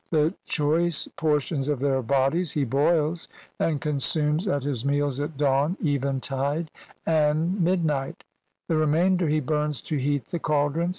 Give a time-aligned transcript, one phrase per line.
[0.09, 3.27] The choice portions of their bodies he boils
[3.59, 6.71] and consumes at his meals at dawn, eventide,
[7.05, 8.23] and midnight;
[8.67, 10.89] the remainder he burns to heat the cauldrons.